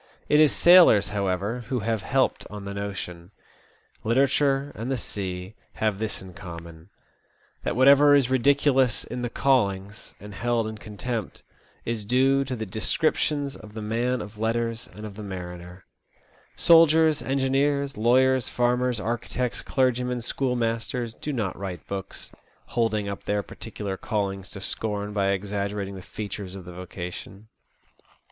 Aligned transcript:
It 0.27 0.39
is 0.39 0.51
sailors, 0.51 1.09
however, 1.09 1.59
who 1.67 1.81
have 1.81 2.01
helped 2.01 2.47
on 2.49 2.65
the 2.65 2.73
notion. 2.73 3.29
Literature 4.03 4.71
and 4.73 4.89
the 4.89 4.97
sea 4.97 5.53
have 5.73 5.99
this 5.99 6.17
THE 6.17 6.25
OLD 6.25 6.35
SEA 6.35 6.39
DOG. 6.39 6.45
109 6.47 6.59
in 6.65 6.81
common— 6.81 6.89
that 7.61 7.75
whatever 7.75 8.15
is 8.15 8.27
ridiculous 8.31 9.03
in 9.03 9.21
the 9.21 9.29
caUings, 9.29 10.15
and 10.19 10.33
held 10.33 10.65
in 10.65 10.79
contempt, 10.79 11.43
is 11.85 12.03
due 12.03 12.43
to 12.45 12.55
the 12.55 12.65
descriptions 12.65 13.55
of 13.55 13.75
the 13.75 13.81
man 13.83 14.21
of 14.23 14.39
letters 14.39 14.89
and 14.91 15.05
of 15.05 15.13
the 15.15 15.21
mariner. 15.21 15.85
Soldiers, 16.55 17.21
engineers, 17.21 17.95
lawyers, 17.95 18.49
farmers, 18.49 18.99
architects, 18.99 19.61
clergymen, 19.61 20.21
schoolmasters 20.21 21.13
do 21.13 21.31
not 21.31 21.55
write 21.55 21.85
books, 21.85 22.31
holding 22.69 23.07
up 23.07 23.25
their 23.25 23.43
particular 23.43 23.97
callings 23.97 24.49
to 24.49 24.61
scorn 24.61 25.13
by 25.13 25.27
exaggerating 25.29 25.93
the 25.93 26.01
features 26.01 26.55
of 26.55 26.65
the 26.65 26.73
vocation. 26.73 27.49